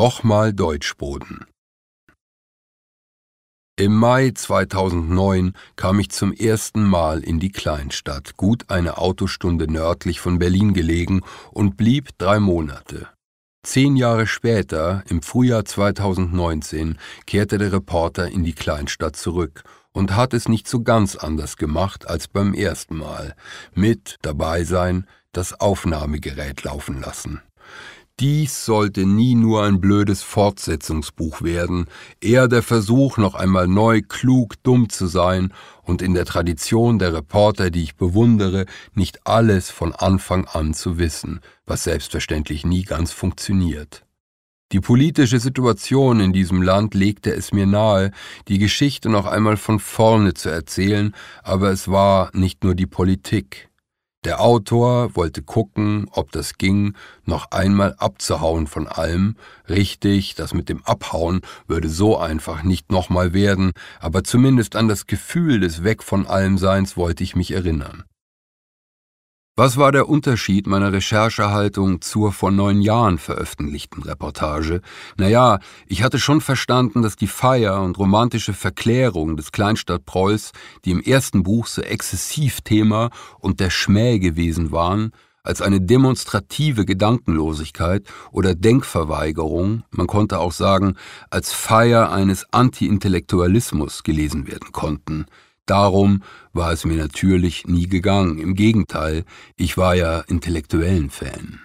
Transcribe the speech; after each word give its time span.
Nochmal 0.00 0.52
Deutschboden. 0.52 1.44
Im 3.76 3.96
Mai 3.96 4.30
2009 4.30 5.54
kam 5.74 5.98
ich 5.98 6.10
zum 6.10 6.32
ersten 6.32 6.84
Mal 6.84 7.24
in 7.24 7.40
die 7.40 7.50
Kleinstadt, 7.50 8.36
gut 8.36 8.70
eine 8.70 8.98
Autostunde 8.98 9.66
nördlich 9.68 10.20
von 10.20 10.38
Berlin 10.38 10.72
gelegen, 10.72 11.22
und 11.50 11.76
blieb 11.76 12.10
drei 12.16 12.38
Monate. 12.38 13.08
Zehn 13.66 13.96
Jahre 13.96 14.28
später, 14.28 15.02
im 15.08 15.20
Frühjahr 15.20 15.64
2019, 15.64 16.96
kehrte 17.26 17.58
der 17.58 17.72
Reporter 17.72 18.28
in 18.28 18.44
die 18.44 18.54
Kleinstadt 18.54 19.16
zurück 19.16 19.64
und 19.90 20.14
hat 20.14 20.32
es 20.32 20.48
nicht 20.48 20.68
so 20.68 20.84
ganz 20.84 21.16
anders 21.16 21.56
gemacht 21.56 22.06
als 22.06 22.28
beim 22.28 22.54
ersten 22.54 22.98
Mal. 22.98 23.34
Mit 23.74 24.18
dabei 24.22 24.62
sein, 24.62 25.08
das 25.32 25.58
Aufnahmegerät 25.58 26.62
laufen 26.62 27.00
lassen. 27.00 27.42
Dies 28.20 28.64
sollte 28.64 29.06
nie 29.06 29.36
nur 29.36 29.62
ein 29.62 29.80
blödes 29.80 30.24
Fortsetzungsbuch 30.24 31.42
werden, 31.42 31.86
eher 32.20 32.48
der 32.48 32.64
Versuch, 32.64 33.16
noch 33.16 33.36
einmal 33.36 33.68
neu, 33.68 34.02
klug, 34.02 34.54
dumm 34.64 34.88
zu 34.88 35.06
sein 35.06 35.52
und 35.84 36.02
in 36.02 36.14
der 36.14 36.24
Tradition 36.24 36.98
der 36.98 37.14
Reporter, 37.14 37.70
die 37.70 37.84
ich 37.84 37.94
bewundere, 37.94 38.66
nicht 38.92 39.24
alles 39.24 39.70
von 39.70 39.94
Anfang 39.94 40.46
an 40.46 40.74
zu 40.74 40.98
wissen, 40.98 41.38
was 41.64 41.84
selbstverständlich 41.84 42.66
nie 42.66 42.82
ganz 42.82 43.12
funktioniert. 43.12 44.04
Die 44.72 44.80
politische 44.80 45.38
Situation 45.38 46.18
in 46.18 46.32
diesem 46.32 46.60
Land 46.60 46.94
legte 46.94 47.32
es 47.32 47.52
mir 47.52 47.66
nahe, 47.66 48.10
die 48.48 48.58
Geschichte 48.58 49.08
noch 49.08 49.26
einmal 49.26 49.56
von 49.56 49.78
vorne 49.78 50.34
zu 50.34 50.48
erzählen, 50.48 51.14
aber 51.44 51.70
es 51.70 51.86
war 51.86 52.30
nicht 52.34 52.64
nur 52.64 52.74
die 52.74 52.86
Politik. 52.86 53.67
Der 54.28 54.42
Autor 54.42 55.16
wollte 55.16 55.40
gucken, 55.40 56.06
ob 56.10 56.32
das 56.32 56.58
ging, 56.58 56.92
noch 57.24 57.50
einmal 57.50 57.94
abzuhauen 57.96 58.66
von 58.66 58.86
allem. 58.86 59.36
Richtig, 59.70 60.34
das 60.34 60.52
mit 60.52 60.68
dem 60.68 60.84
Abhauen 60.84 61.40
würde 61.66 61.88
so 61.88 62.18
einfach 62.18 62.62
nicht 62.62 62.92
nochmal 62.92 63.32
werden, 63.32 63.72
aber 64.00 64.24
zumindest 64.24 64.76
an 64.76 64.86
das 64.86 65.06
Gefühl 65.06 65.60
des 65.60 65.82
Weg 65.82 66.02
von 66.02 66.26
allem 66.26 66.58
Seins 66.58 66.98
wollte 66.98 67.24
ich 67.24 67.36
mich 67.36 67.52
erinnern. 67.52 68.04
Was 69.58 69.76
war 69.76 69.90
der 69.90 70.08
Unterschied 70.08 70.68
meiner 70.68 70.92
Recherchehaltung 70.92 72.00
zur 72.00 72.30
vor 72.30 72.52
neun 72.52 72.80
Jahren 72.80 73.18
veröffentlichten 73.18 74.04
Reportage? 74.04 74.82
Naja, 75.16 75.58
ich 75.88 76.04
hatte 76.04 76.20
schon 76.20 76.40
verstanden, 76.40 77.02
dass 77.02 77.16
die 77.16 77.26
Feier 77.26 77.82
und 77.82 77.98
romantische 77.98 78.52
Verklärung 78.52 79.36
des 79.36 79.50
Kleinstadtprolls, 79.50 80.52
die 80.84 80.92
im 80.92 81.00
ersten 81.00 81.42
Buch 81.42 81.66
so 81.66 81.82
exzessiv 81.82 82.60
Thema 82.60 83.10
und 83.40 83.58
der 83.58 83.70
Schmäh 83.70 84.20
gewesen 84.20 84.70
waren, 84.70 85.10
als 85.42 85.60
eine 85.60 85.80
demonstrative 85.80 86.84
Gedankenlosigkeit 86.84 88.06
oder 88.30 88.54
Denkverweigerung, 88.54 89.82
man 89.90 90.06
konnte 90.06 90.38
auch 90.38 90.52
sagen, 90.52 90.94
als 91.30 91.52
Feier 91.52 92.12
eines 92.12 92.46
Anti-Intellektualismus 92.52 94.04
gelesen 94.04 94.46
werden 94.46 94.70
konnten– 94.70 95.26
Darum 95.68 96.22
war 96.54 96.72
es 96.72 96.86
mir 96.86 96.96
natürlich 96.96 97.66
nie 97.66 97.88
gegangen. 97.88 98.38
Im 98.38 98.54
Gegenteil, 98.54 99.24
ich 99.56 99.76
war 99.76 99.94
ja 99.94 100.20
intellektuellen 100.20 101.10
Fan. 101.10 101.60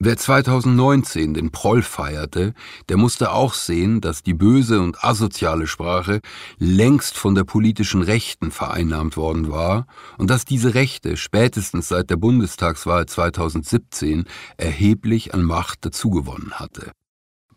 Wer 0.00 0.16
2019 0.16 1.34
den 1.34 1.50
Proll 1.50 1.82
feierte, 1.82 2.54
der 2.88 2.96
musste 2.96 3.32
auch 3.32 3.52
sehen, 3.52 4.00
dass 4.00 4.22
die 4.22 4.32
böse 4.32 4.80
und 4.80 5.04
asoziale 5.04 5.66
Sprache 5.66 6.20
längst 6.56 7.18
von 7.18 7.34
der 7.34 7.44
politischen 7.44 8.00
Rechten 8.00 8.50
vereinnahmt 8.50 9.18
worden 9.18 9.50
war 9.50 9.86
und 10.16 10.30
dass 10.30 10.46
diese 10.46 10.72
Rechte 10.72 11.18
spätestens 11.18 11.88
seit 11.88 12.08
der 12.08 12.16
Bundestagswahl 12.16 13.04
2017 13.04 14.24
erheblich 14.56 15.34
an 15.34 15.42
Macht 15.42 15.84
dazugewonnen 15.84 16.52
hatte. 16.52 16.92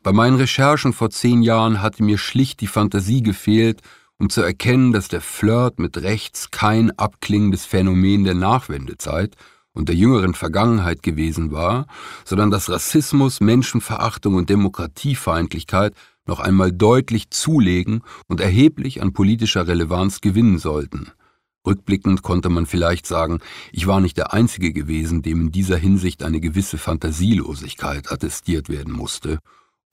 Bei 0.04 0.12
meinen 0.12 0.36
Recherchen 0.36 0.94
vor 0.94 1.12
zehn 1.12 1.44
Jahren 1.44 1.82
hatte 1.82 2.04
mir 2.04 2.18
schlicht 2.18 2.60
die 2.60 2.68
Fantasie 2.68 3.22
gefehlt, 3.22 3.82
um 4.22 4.30
zu 4.30 4.44
erkennen, 4.44 4.92
dass 4.94 5.08
der 5.08 5.20
Flirt 5.20 5.80
mit 5.80 5.98
rechts 5.98 6.52
kein 6.52 6.92
abklingendes 6.92 7.66
Phänomen 7.66 8.24
der 8.24 8.36
Nachwendezeit 8.36 9.36
und 9.74 9.90
der 9.90 9.96
jüngeren 9.96 10.36
Vergangenheit 10.36 11.02
gewesen 11.02 11.52
war, 11.52 11.88
sondern 12.24 12.52
dass 12.52 12.70
Rassismus, 12.70 13.42
Menschenverachtung 13.42 14.36
und 14.36 14.48
Demokratiefeindlichkeit 14.52 15.96
noch 16.28 16.40
einmal 16.40 16.72
deutlich 16.72 17.32
zulegen 17.32 18.04
und 18.28 18.42
erheblich 18.42 19.02
an 19.02 19.12
politischer 19.12 19.68
Relevanz 19.68 20.22
gewinnen 20.22 20.60
sollten. 20.60 21.12
Rückblickend 21.66 22.22
konnte 22.22 22.50
man 22.50 22.68
vielleicht 22.68 23.08
sagen, 23.08 23.40
ich 23.72 23.88
war 23.88 24.02
nicht 24.02 24.18
der 24.18 24.34
Einzige 24.34 24.72
gewesen, 24.72 25.24
dem 25.24 25.42
in 25.42 25.52
dieser 25.52 25.78
Hinsicht 25.78 26.22
eine 26.22 26.40
gewisse 26.40 26.78
Fantasielosigkeit 26.78 28.12
attestiert 28.12 28.70
werden 28.70 28.94
musste 28.94 29.40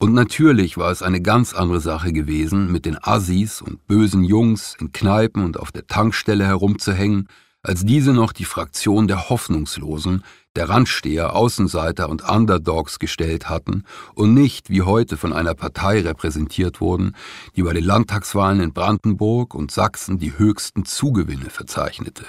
und 0.01 0.13
natürlich 0.13 0.77
war 0.77 0.91
es 0.91 1.03
eine 1.03 1.21
ganz 1.21 1.53
andere 1.53 1.81
Sache 1.81 2.13
gewesen, 2.13 2.71
mit 2.71 2.85
den 2.85 2.97
Assis 3.01 3.61
und 3.61 3.85
bösen 3.85 4.23
Jungs 4.23 4.77
in 4.79 4.93
Kneipen 4.93 5.43
und 5.43 5.59
auf 5.59 5.73
der 5.73 5.87
Tankstelle 5.87 6.45
herumzuhängen, 6.45 7.27
als 7.63 7.83
diese 7.83 8.13
noch 8.13 8.31
die 8.31 8.45
Fraktion 8.45 9.09
der 9.09 9.29
Hoffnungslosen, 9.29 10.23
der 10.55 10.69
Randsteher, 10.69 11.35
Außenseiter 11.35 12.07
und 12.07 12.23
Underdogs 12.23 12.99
gestellt 12.99 13.49
hatten 13.49 13.83
und 14.15 14.33
nicht 14.33 14.69
wie 14.69 14.83
heute 14.83 15.17
von 15.17 15.33
einer 15.33 15.53
Partei 15.53 15.99
repräsentiert 15.99 16.79
wurden, 16.79 17.13
die 17.57 17.63
bei 17.63 17.73
den 17.73 17.83
Landtagswahlen 17.83 18.61
in 18.61 18.71
Brandenburg 18.71 19.53
und 19.53 19.69
Sachsen 19.69 20.17
die 20.17 20.37
höchsten 20.39 20.85
Zugewinne 20.85 21.49
verzeichnete. 21.49 22.23